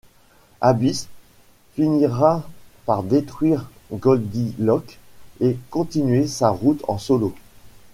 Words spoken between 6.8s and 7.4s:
en solo.